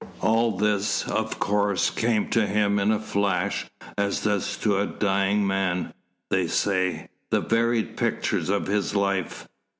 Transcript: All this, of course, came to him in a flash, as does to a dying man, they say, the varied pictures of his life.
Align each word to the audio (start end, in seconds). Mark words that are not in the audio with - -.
All 0.19 0.57
this, 0.57 1.07
of 1.07 1.37
course, 1.37 1.91
came 1.91 2.27
to 2.29 2.47
him 2.47 2.79
in 2.79 2.89
a 2.91 2.97
flash, 2.97 3.67
as 3.99 4.21
does 4.21 4.57
to 4.57 4.79
a 4.79 4.87
dying 4.87 5.45
man, 5.45 5.93
they 6.31 6.47
say, 6.47 7.09
the 7.29 7.41
varied 7.41 7.97
pictures 7.97 8.49
of 8.49 8.65
his 8.65 8.95
life. 8.95 9.47